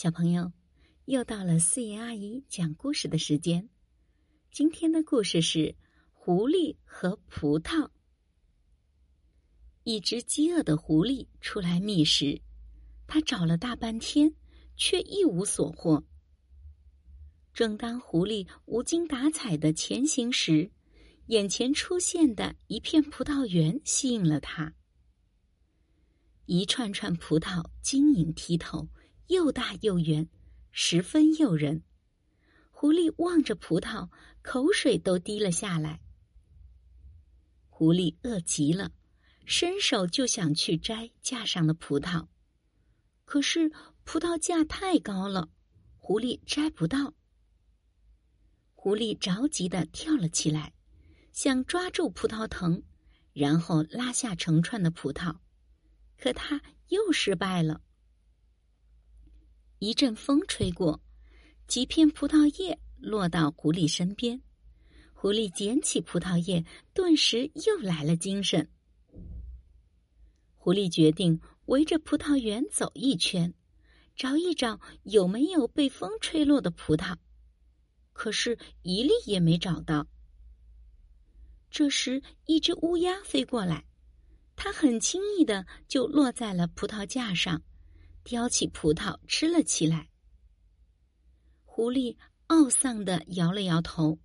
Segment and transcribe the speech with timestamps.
[0.00, 0.52] 小朋友，
[1.06, 3.68] 又到了四爷阿姨讲故事的时间。
[4.52, 5.58] 今天的故事是
[6.12, 7.82] 《狐狸和葡萄》。
[9.82, 12.40] 一只饥饿的狐狸出来觅食，
[13.08, 14.32] 他找了大半天，
[14.76, 16.04] 却一无所获。
[17.52, 20.70] 正当狐狸无精打采的前行时，
[21.26, 24.72] 眼前出现的一片葡萄园吸引了他。
[26.46, 28.88] 一串串葡萄晶莹剔透。
[29.28, 30.28] 又大又圆，
[30.72, 31.82] 十分诱人。
[32.70, 34.08] 狐狸望着葡萄，
[34.42, 36.00] 口水都滴了下来。
[37.68, 38.92] 狐狸饿极了，
[39.44, 42.26] 伸手就想去摘架上的葡萄，
[43.24, 43.70] 可是
[44.04, 45.50] 葡萄架太高了，
[45.96, 47.14] 狐狸摘不到。
[48.74, 50.72] 狐狸着急的跳了起来，
[51.32, 52.82] 想抓住葡萄藤，
[53.32, 55.36] 然后拉下成串的葡萄，
[56.16, 57.82] 可他又失败了。
[59.80, 61.00] 一阵风吹过，
[61.68, 64.40] 几片葡萄叶落到狐狸身边。
[65.12, 68.68] 狐狸捡起葡萄叶，顿时又来了精神。
[70.56, 73.54] 狐狸决定围着葡萄园走一圈，
[74.16, 77.16] 找一找有没有被风吹落的葡萄。
[78.12, 80.06] 可是，一粒也没找到。
[81.70, 83.84] 这时，一只乌鸦飞过来，
[84.56, 87.62] 它很轻易的就落在了葡萄架上。
[88.28, 90.10] 叼起葡萄吃了起来。
[91.64, 92.14] 狐狸
[92.48, 94.18] 懊丧的摇了摇头，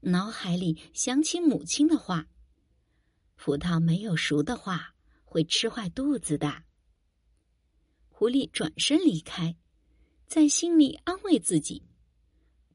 [0.00, 2.26] 脑海里想起母亲的话
[3.38, 6.64] ：“葡萄没有熟的话，会吃坏肚子的。”
[8.10, 9.54] 狐狸转身离开，
[10.26, 11.84] 在心里安慰自己：“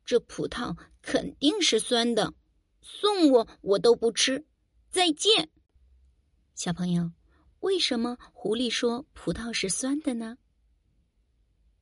[0.05, 2.33] 这葡萄肯定是酸的，
[2.81, 4.45] 送我我都不吃。”
[4.89, 5.49] 再见，
[6.53, 7.11] 小朋友。
[7.61, 10.37] 为什么狐狸说葡萄是酸的呢？